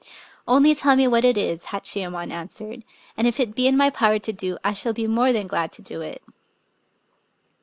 [0.47, 2.81] "Only tell me what it is," Hachiyemon an swered;"
[3.17, 5.71] and if it be in my power to do, I shall be more than glad
[5.73, 6.23] to do it."